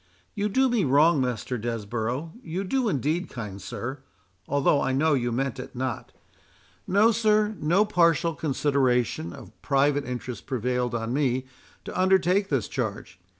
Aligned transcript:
"You 0.33 0.49
do 0.49 0.67
me 0.67 0.83
wrong, 0.83 1.21
Master 1.21 1.59
Desborough—you 1.59 2.63
do 2.63 2.89
indeed, 2.89 3.29
kind 3.29 3.61
sir—although 3.61 4.81
I 4.81 4.93
know 4.93 5.13
you 5.13 5.31
meant 5.31 5.59
it 5.59 5.75
not—No, 5.75 7.11
sir—no 7.11 7.85
partial 7.85 8.33
consideration 8.33 9.31
of 9.31 9.51
private 9.61 10.03
interest 10.05 10.47
prevailed 10.47 10.95
on 10.95 11.13
me 11.13 11.45
to 11.85 11.95
undertake 12.01 12.49
this 12.49 12.67
charge. 12.67 13.19